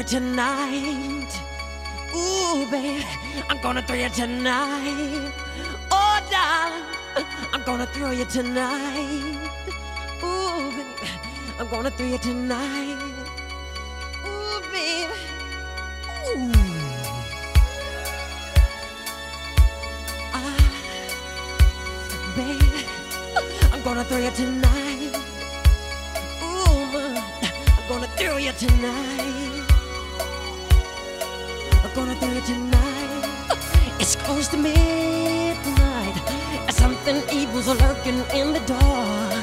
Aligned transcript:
You 0.00 0.06
tonight. 0.06 1.30
Ooh, 2.14 2.66
baby, 2.70 3.04
I'm 3.50 3.60
gonna 3.60 3.82
throw 3.82 3.96
you 3.96 4.08
tonight. 4.08 5.32
Oh, 5.90 6.20
darling, 6.30 7.26
I'm 7.52 7.62
gonna 7.64 7.86
throw 7.86 8.10
you 8.10 8.24
tonight. 8.24 9.36
Ooh, 10.24 10.70
baby, 10.70 11.08
I'm 11.58 11.68
gonna 11.68 11.90
throw 11.90 12.06
you 12.06 12.18
tonight. 12.18 12.96
Ooh, 14.26 14.60
baby. 14.72 15.12
Ooh. 16.28 16.52
Ah, 20.32 20.56
baby, 22.36 22.86
I'm 23.72 23.82
gonna 23.82 24.04
throw 24.04 24.18
you 24.18 24.30
tonight. 24.30 25.12
Ooh, 26.42 26.96
I'm 27.76 27.88
gonna 27.88 28.08
throw 28.16 28.38
you 28.38 28.52
tonight. 28.52 29.59
I'm 31.90 31.96
gonna 31.96 32.14
throw 32.20 32.30
you 32.30 32.40
tonight. 32.42 33.48
It's 33.98 34.14
close 34.14 34.46
to 34.48 34.56
midnight. 34.56 36.16
and 36.68 36.72
Something 36.72 37.16
evil's 37.32 37.66
lurking 37.66 38.22
in 38.32 38.52
the 38.52 38.60
dark. 38.60 39.34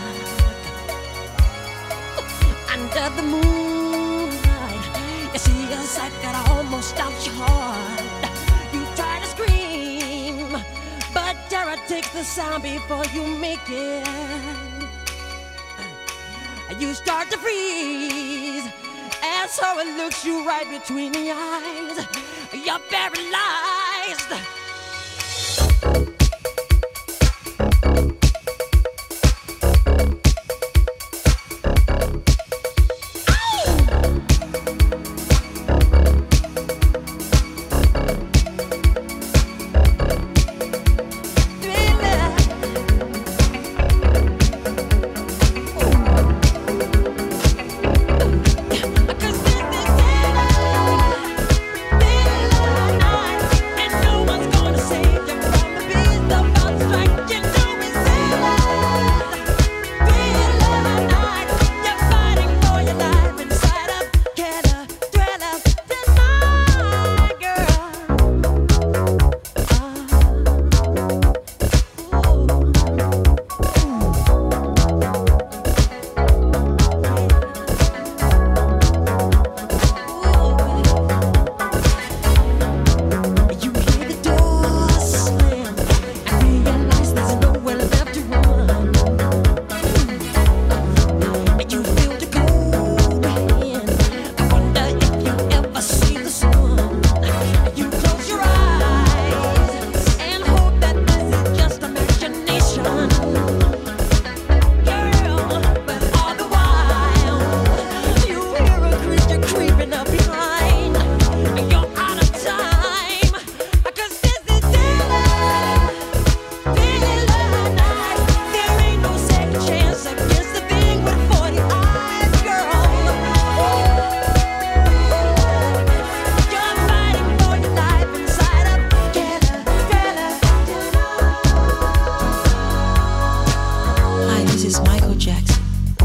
Under 2.71 3.09
the 3.17 3.23
moonlight, 3.23 4.85
you 5.33 5.39
see 5.39 5.73
a 5.73 5.81
sight 5.83 6.13
that 6.21 6.47
almost 6.49 6.91
stops 6.91 7.25
your 7.25 7.35
heart. 7.35 8.31
You 8.71 8.85
try 8.95 9.19
to 9.19 9.27
scream, 9.27 10.49
but 11.13 11.35
terror 11.49 11.75
takes 11.85 12.11
the 12.11 12.23
sound 12.23 12.63
before 12.63 13.03
you 13.13 13.27
make 13.27 13.67
it. 13.67 14.07
And 16.69 16.81
you 16.81 16.93
start 16.93 17.29
to 17.31 17.37
freeze, 17.37 18.63
and 19.21 19.49
so 19.49 19.79
it 19.79 19.97
looks 19.97 20.23
you 20.23 20.47
right 20.47 20.69
between 20.69 21.11
the 21.11 21.31
eyes. 21.31 22.36
You're 22.53 22.79
paralyzed. 22.79 23.06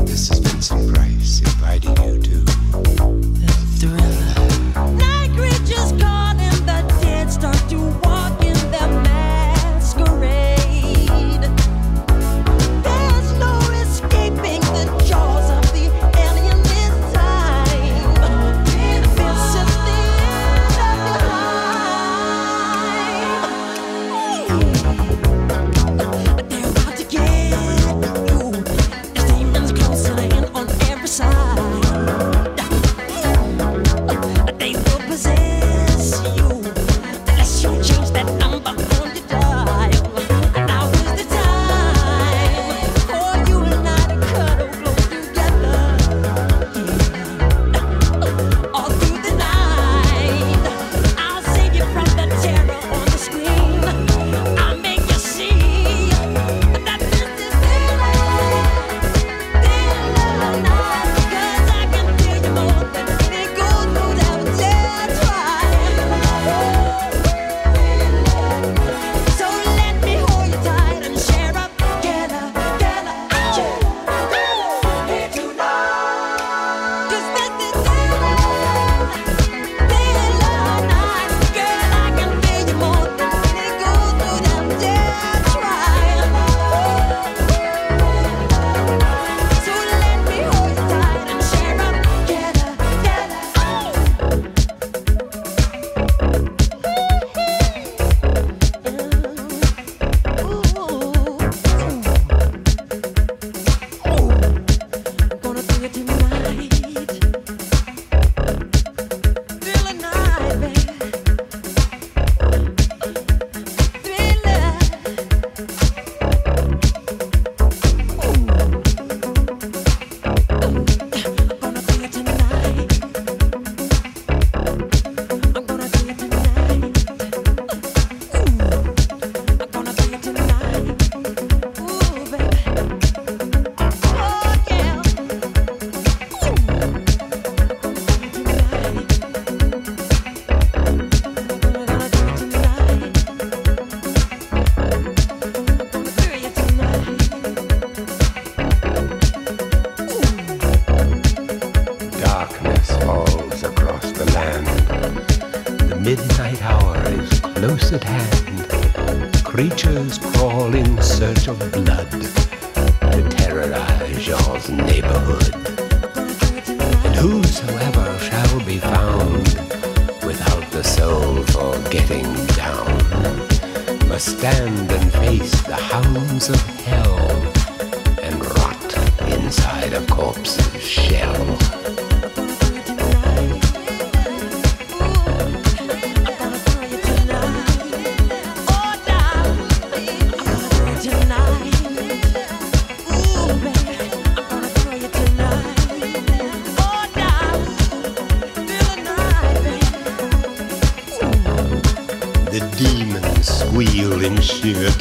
This 0.05 0.31
is 0.31 0.39
Vincent 0.41 0.95
Price 0.95 1.41
inviting 1.41 1.97
you 2.03 2.21
to 2.23 2.39
the 2.39 3.47
thriller. 3.79 4.52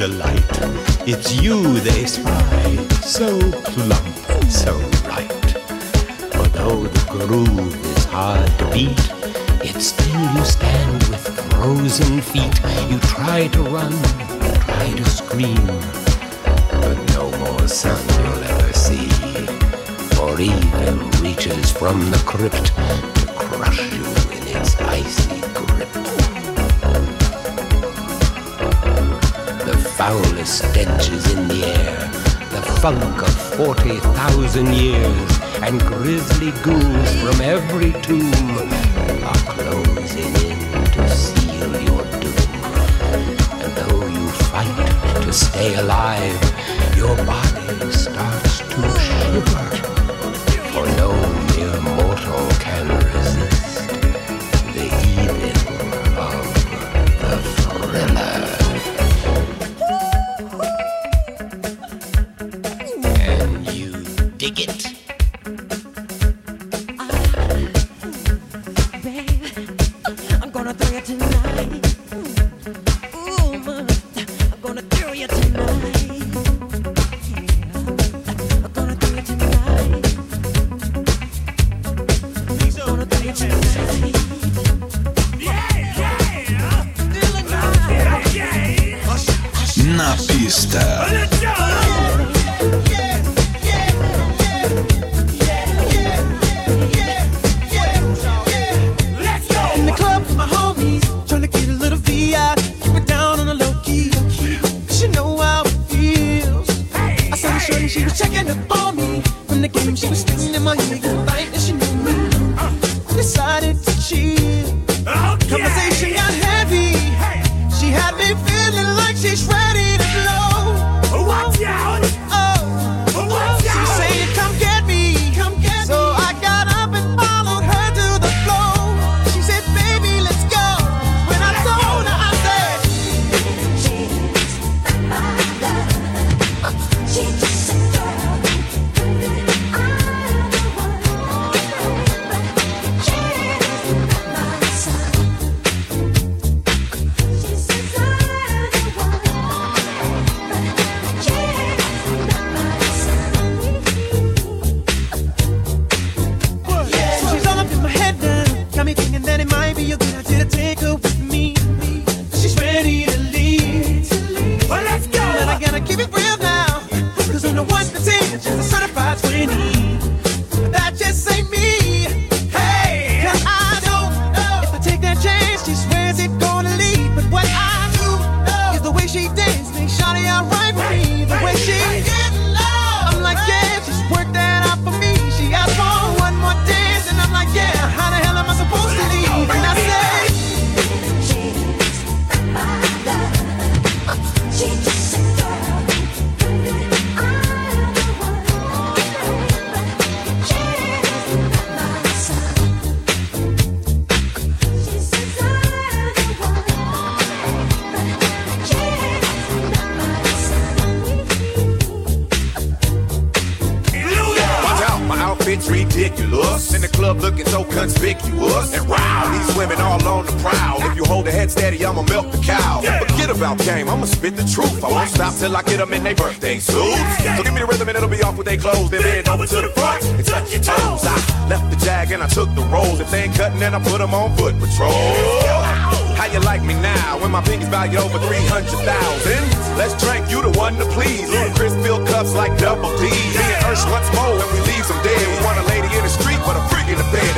delight. 0.07 0.57
It's 1.05 1.31
you 1.43 1.79
they 1.79 2.05
spy, 2.07 2.75
so 3.03 3.37
plump, 3.69 4.15
so 4.49 4.73
right. 5.05 5.49
For 6.33 6.47
though 6.57 6.87
the 6.87 7.05
groove 7.07 7.75
is 7.85 8.05
hard 8.05 8.49
to 8.57 8.65
beat, 8.71 8.97
yet 9.63 9.79
still 9.79 10.23
you 10.35 10.43
stand 10.43 11.03
with 11.03 11.23
frozen 11.51 12.19
feet. 12.19 12.57
You 12.89 12.97
try 13.13 13.47
to 13.49 13.61
run, 13.61 13.93
you 14.45 14.53
try 14.65 14.87
to 14.91 15.05
scream, 15.05 15.67
but 16.81 16.97
no 17.13 17.29
more 17.37 17.67
sun 17.67 18.01
you'll 18.17 18.43
ever 18.55 18.73
see. 18.73 19.07
For 20.15 20.41
even 20.41 21.11
reaches 21.21 21.69
from 21.69 21.99
the 22.09 22.23
crypt 22.25 22.65
to 23.19 23.25
crush 23.35 23.81
you 23.93 24.05
in 24.35 24.47
its 24.57 24.75
icy 24.81 25.41
grip. 25.53 26.30
foulest 30.01 30.67
stenches 30.67 31.31
in 31.31 31.47
the 31.47 31.63
air, 31.63 31.99
the 32.49 32.61
funk 32.81 33.21
of 33.21 33.33
40,000 33.55 34.73
years, 34.73 35.31
and 35.61 35.79
grisly 35.81 36.49
ghouls 36.63 37.11
from 37.21 37.39
every 37.39 37.91
tomb 38.01 38.33
are 39.29 39.43
closing 39.53 40.33
in 40.49 40.59
to 40.95 41.07
seal 41.07 41.73
your 41.87 42.03
doom. 42.19 42.51
And 43.61 43.71
though 43.77 44.07
you 44.07 44.27
fight 44.49 45.21
to 45.21 45.31
stay 45.31 45.75
alive, 45.75 46.41
your 46.97 47.15
body 47.17 47.50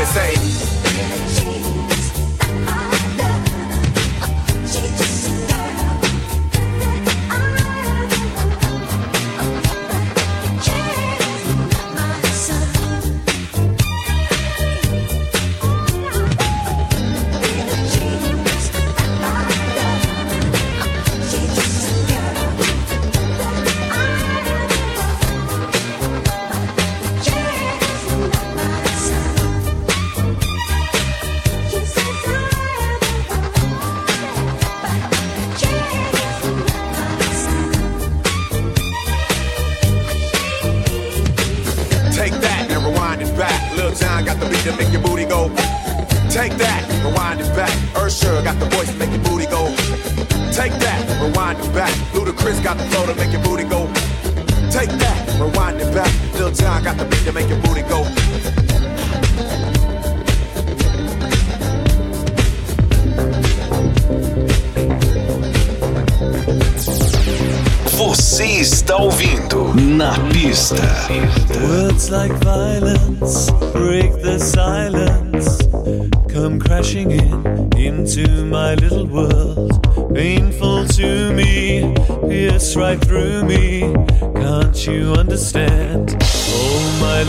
they 0.03 0.36
say. 0.36 1.52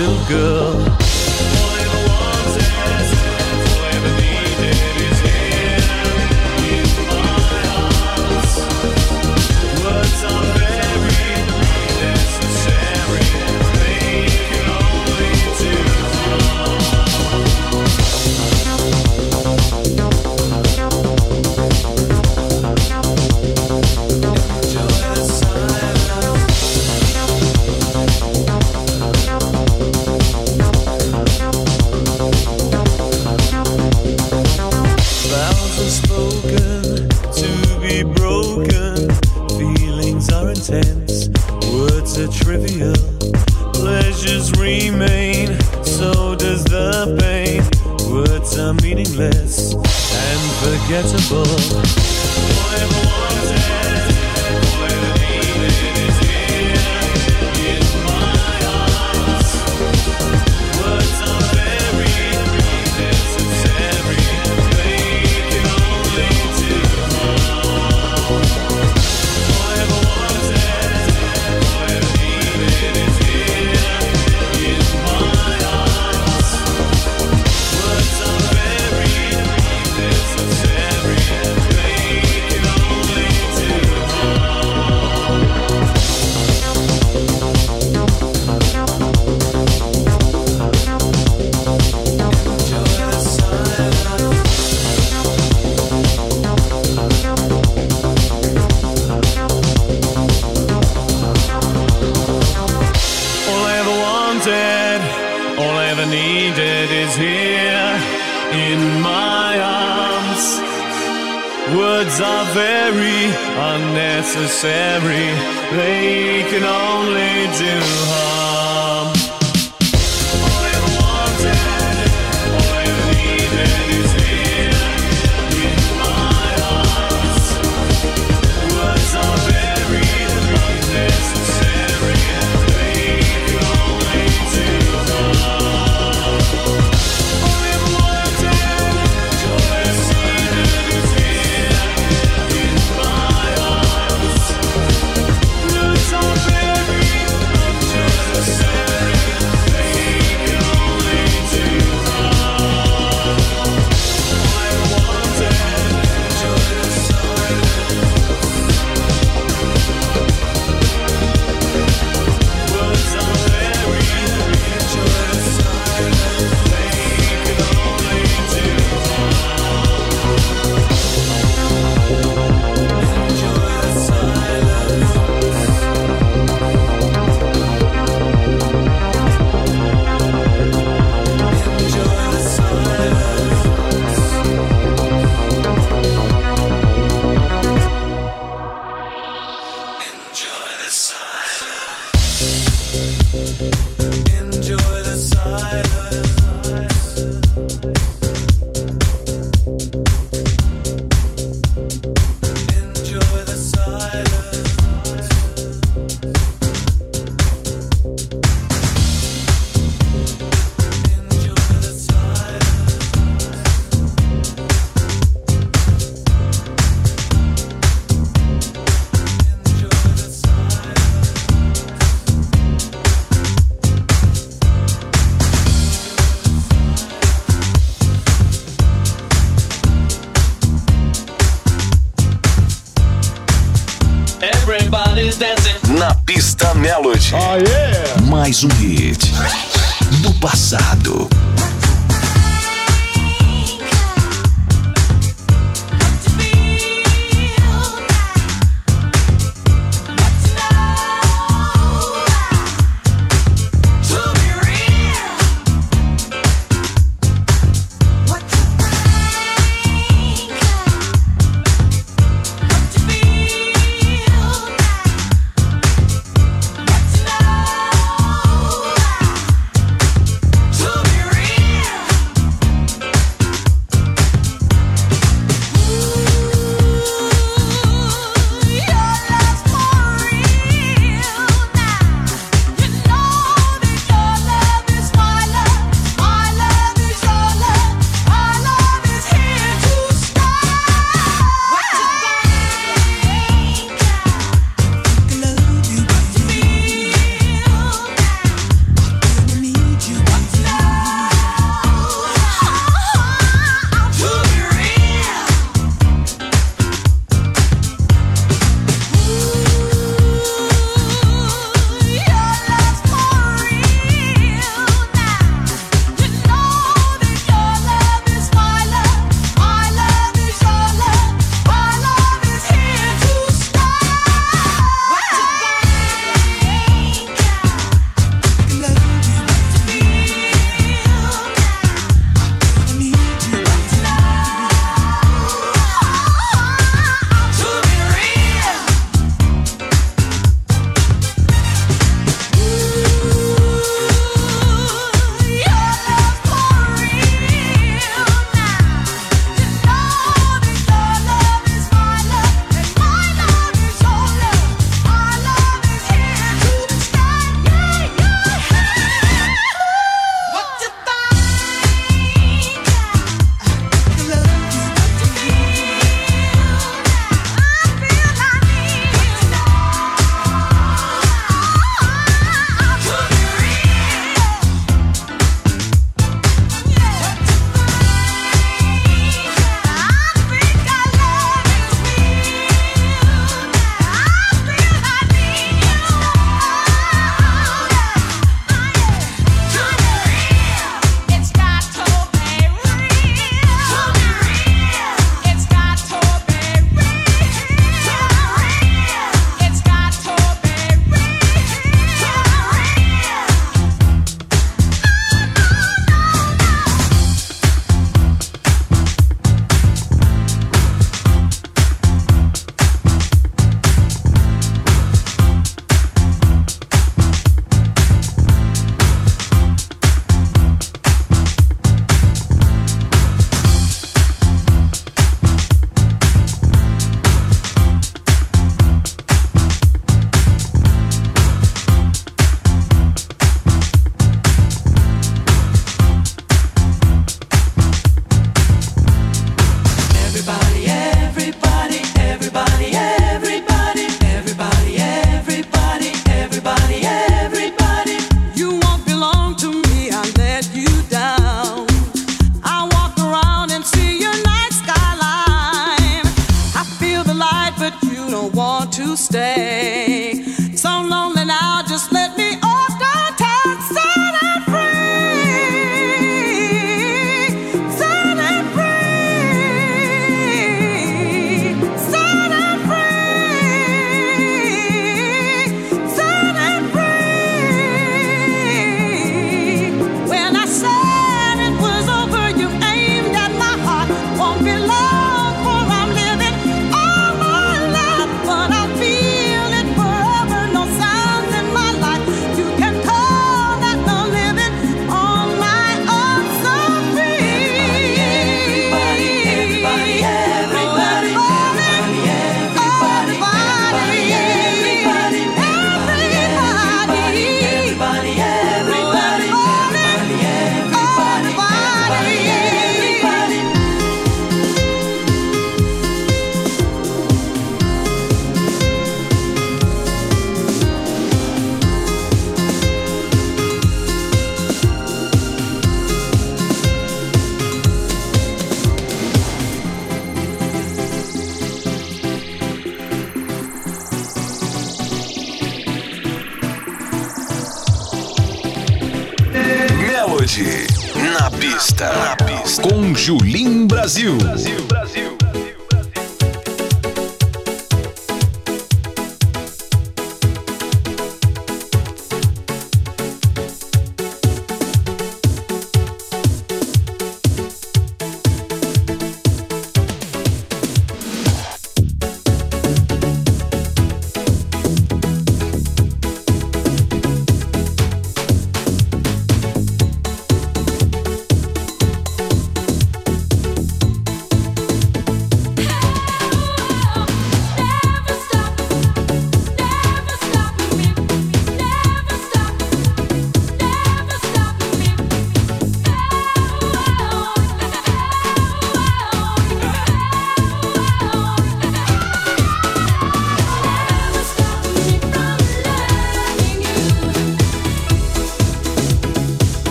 Little 0.00 0.28
girl. 0.28 0.69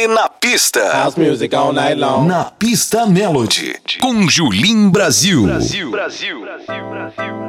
Você 0.00 0.06
na 0.08 0.28
pista. 0.28 0.80
House 0.92 1.16
music 1.16 1.54
all 1.54 1.72
night 1.72 2.00
long. 2.00 2.26
Na 2.26 2.44
pista 2.44 3.06
Melody. 3.06 3.74
Com 4.00 4.28
Julim 4.28 4.88
Brasil. 4.88 5.42
Brasil, 5.42 5.90
Brasil, 5.90 6.40
Thank 7.16 7.39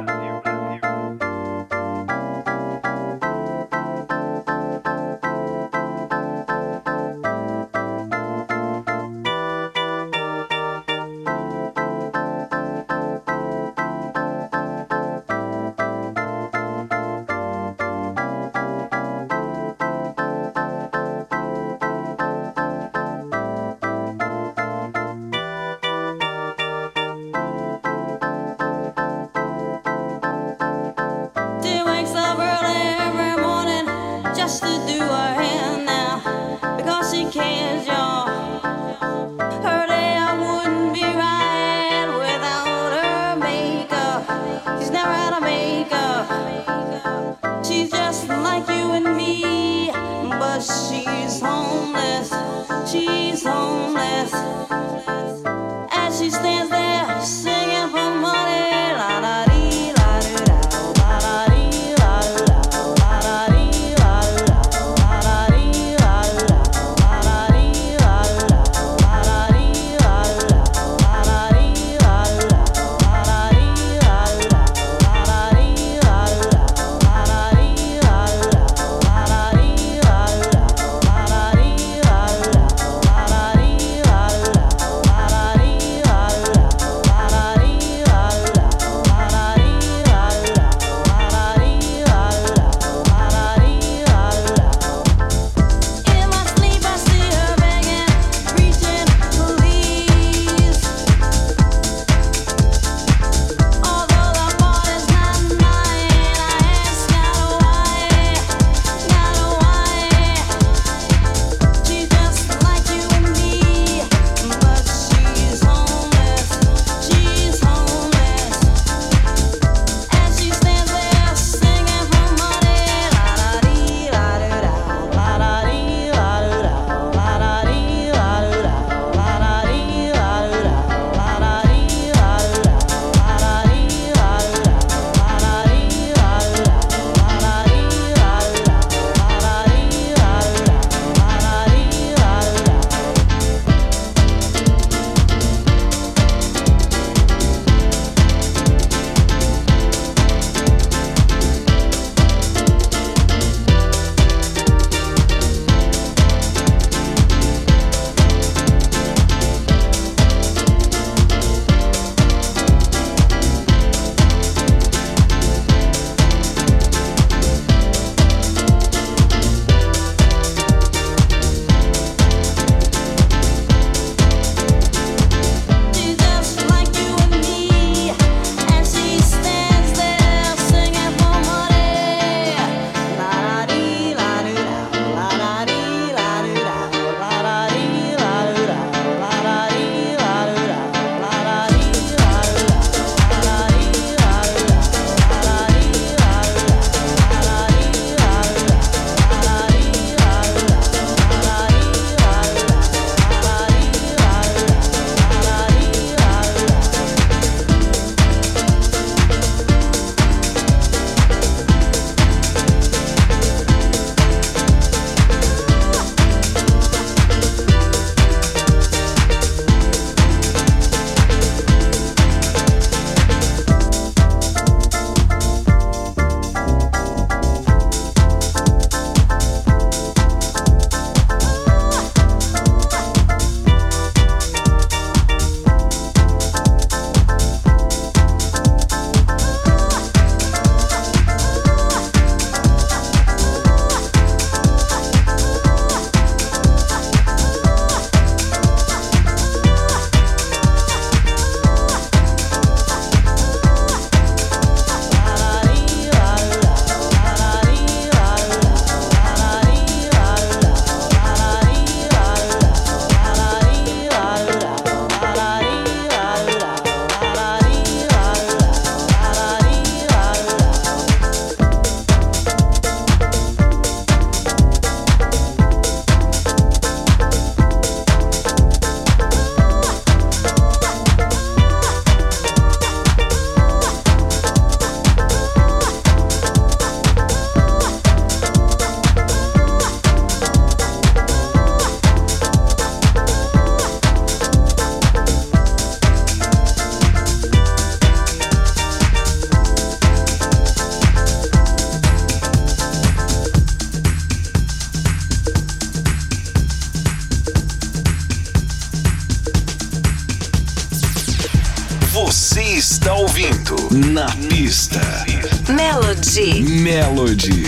Melody. 316.92 317.61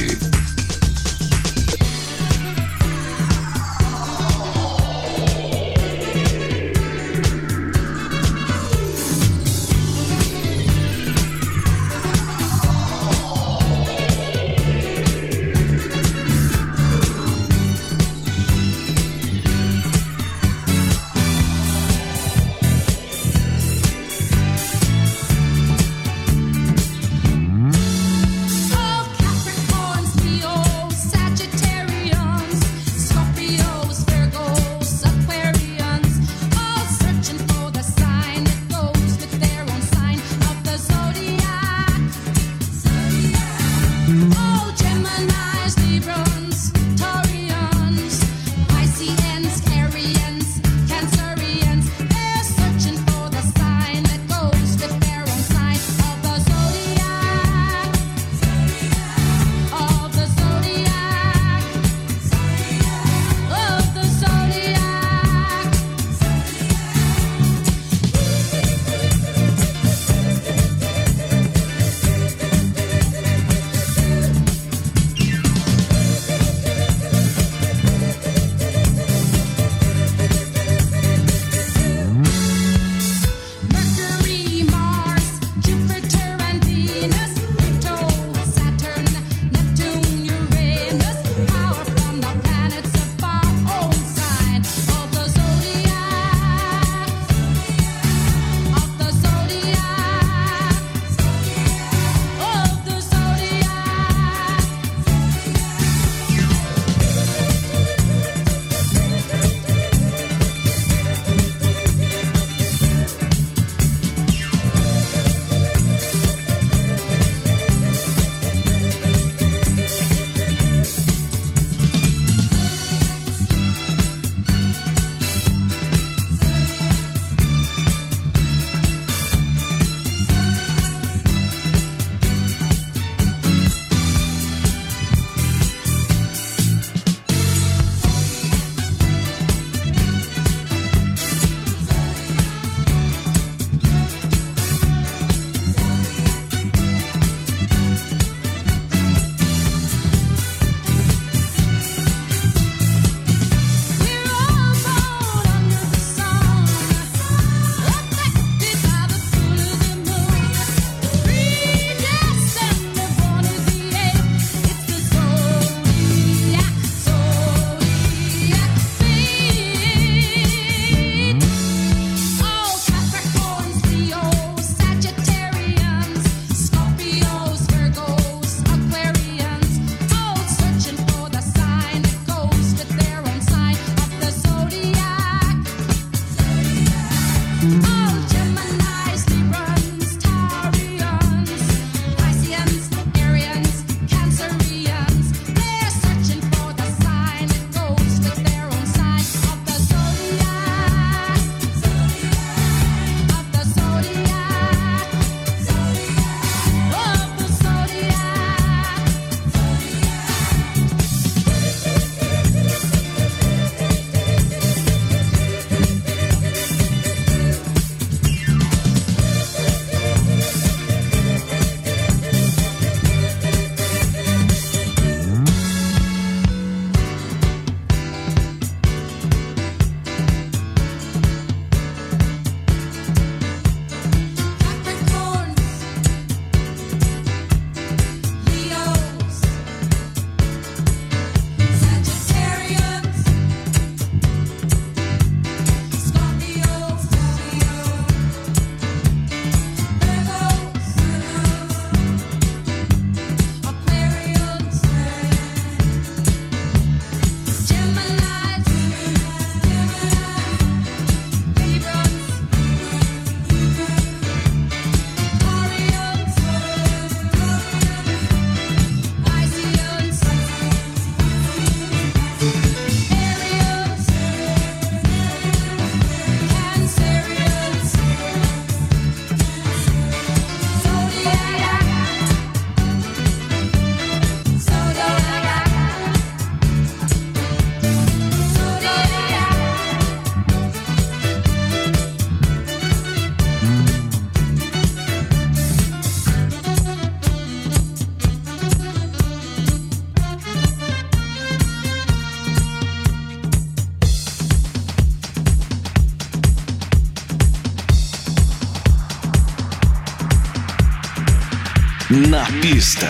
Na 312.10 312.44
pista. 312.60 313.08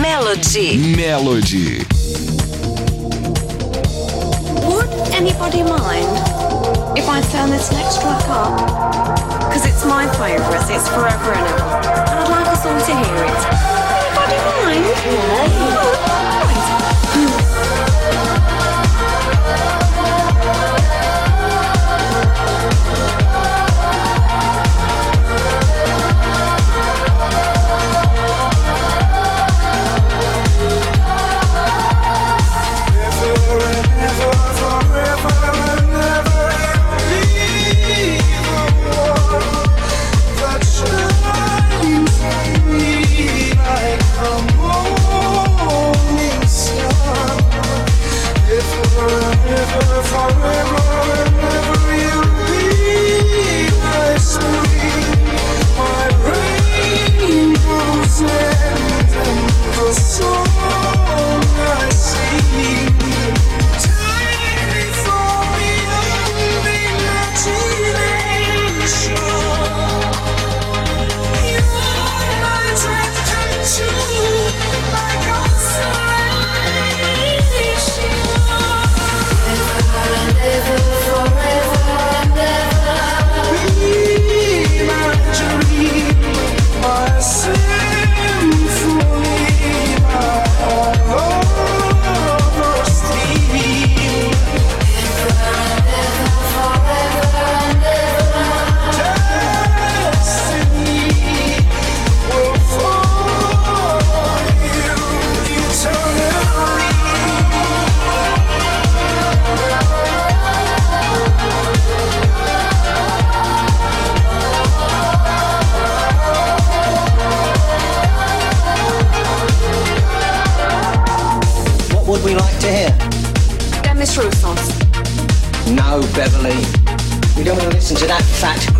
Melody. 0.00 0.96
Melody. 0.96 1.84
Would 4.64 4.88
anybody 5.12 5.62
mind 5.62 6.08
if 6.96 7.08
I 7.08 7.20
turn 7.30 7.50
this 7.50 7.70
next 7.72 8.00
track 8.00 8.24
up? 8.32 8.56
Because 9.48 9.66
it's 9.66 9.84
my 9.84 10.08
favourite, 10.16 10.64
it's 10.70 10.88
forever 10.88 11.32
and 11.36 11.44
ever. 11.44 11.76
And 12.08 12.20
I'd 12.24 12.30
like 12.30 12.48
us 12.48 12.64
all 12.64 12.80
to 12.80 12.94
hear 12.96 13.20
it. 13.20 13.42
Anybody 14.00 14.38
mind? 14.48 14.80
What 16.40 16.61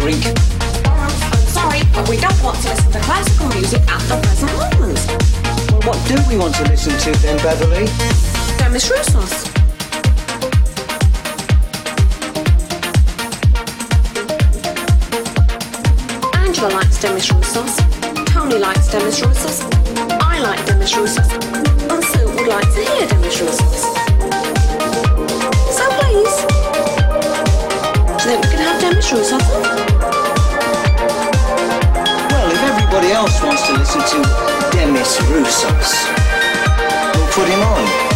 Greek. 0.02 0.26
I'm 0.26 1.46
sorry, 1.46 1.82
but 1.94 2.08
we 2.08 2.16
don't 2.16 2.42
want 2.42 2.58
to 2.62 2.70
listen 2.70 2.90
to 2.90 2.98
classical 3.02 3.46
music 3.50 3.82
at 3.86 4.02
the 4.10 4.18
present 4.18 4.50
moment. 4.50 4.98
Well, 5.70 5.82
what 5.86 5.98
do 6.08 6.18
we 6.28 6.36
want 6.36 6.56
to 6.56 6.64
listen 6.64 6.90
to 6.90 7.12
then, 7.22 7.36
Beverly? 7.38 7.86
Demis 8.58 8.90
Roussos. 8.90 9.46
Angela 16.34 16.72
likes 16.74 17.00
Demis 17.00 17.28
Roussos. 17.30 18.26
Tony 18.26 18.58
likes 18.58 18.90
Demis 18.90 19.20
Roussos. 19.20 19.62
I 20.20 20.40
like 20.40 20.66
Demis 20.66 20.92
Roussos. 20.94 21.30
And 21.92 22.04
Sue 22.06 22.26
would 22.34 22.48
like 22.48 22.68
to 22.74 22.80
hear 22.82 23.06
Demis 23.06 23.38
Roussos. 23.38 23.86
So 25.70 25.84
please, 26.00 26.36
do 28.18 28.30
you 28.30 28.34
think 28.34 28.42
we 28.42 28.50
can 28.50 28.58
have 28.58 28.80
Demis 28.80 29.08
Roussos 29.12 29.91
else 33.12 33.42
wants 33.42 33.66
to 33.66 33.72
listen 33.74 34.00
to 34.00 34.22
Demis 34.72 35.18
Roussos, 35.28 35.92
we'll 37.14 37.28
put 37.28 37.48
him 37.48 37.60
on. 37.60 38.11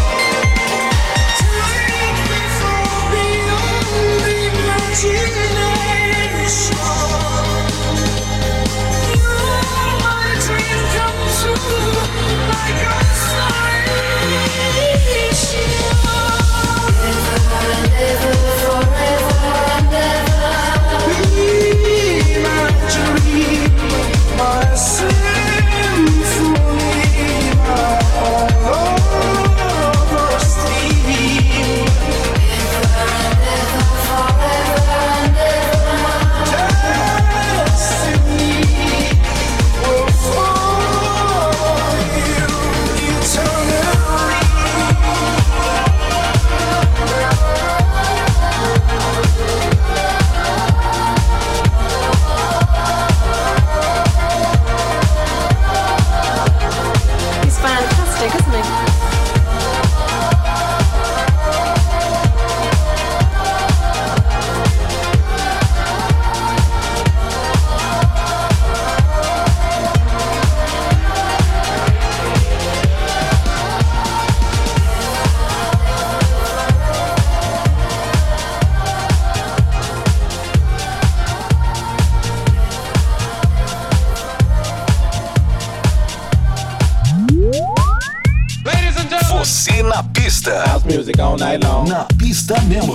Na 92.49 92.55
pista 92.55 92.86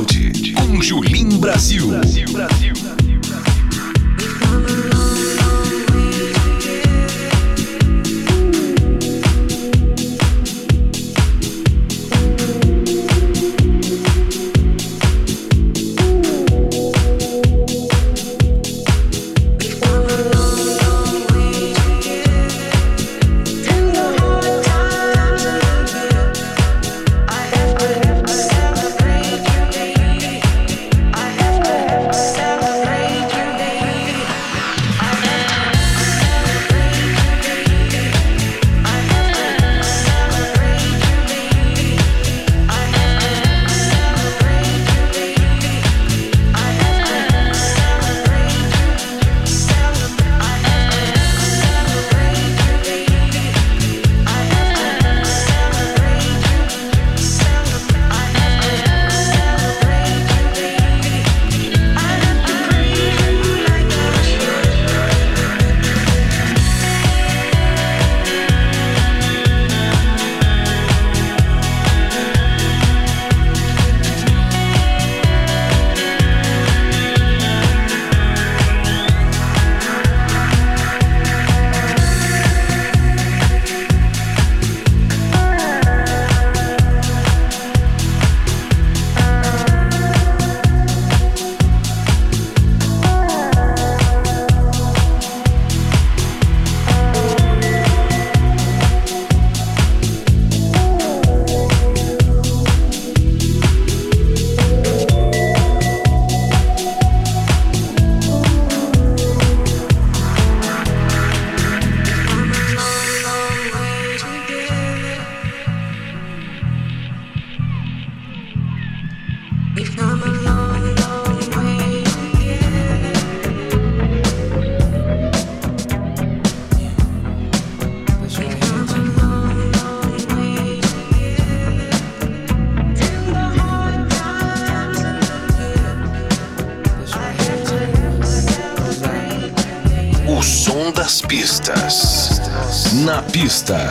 Artista. 143.42 143.91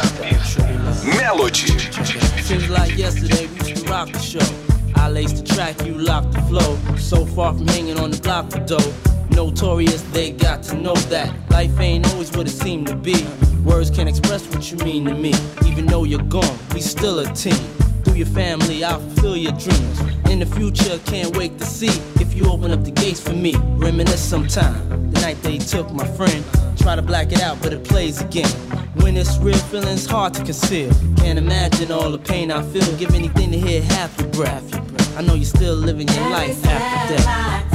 hard 30.10 30.34
to 30.34 30.42
conceal. 30.42 30.92
Can't 31.18 31.38
imagine 31.38 31.92
all 31.92 32.10
the 32.10 32.18
pain 32.18 32.50
I 32.50 32.62
feel. 32.62 32.96
Give 32.96 33.14
anything 33.14 33.52
to 33.52 33.58
hear 33.58 33.80
half 33.82 34.18
your 34.18 34.28
breath. 34.30 35.16
I 35.16 35.22
know 35.22 35.34
you're 35.34 35.44
still 35.44 35.74
living 35.74 36.08
your 36.08 36.30
life 36.30 36.64
after 36.66 37.16
death. 37.16 37.69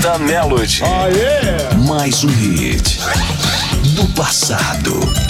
da 0.00 0.18
Melody. 0.18 0.82
Mais 1.86 2.24
um 2.24 2.28
hit 2.28 3.00
do 3.94 4.06
passado. 4.14 5.29